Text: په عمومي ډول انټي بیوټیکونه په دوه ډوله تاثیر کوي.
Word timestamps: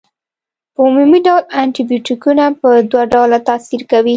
په 0.73 0.79
عمومي 0.87 1.19
ډول 1.27 1.41
انټي 1.61 1.83
بیوټیکونه 1.89 2.43
په 2.59 2.69
دوه 2.91 3.03
ډوله 3.13 3.37
تاثیر 3.49 3.81
کوي. 3.91 4.09